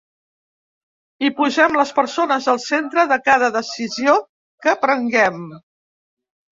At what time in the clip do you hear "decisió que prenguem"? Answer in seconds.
3.61-5.43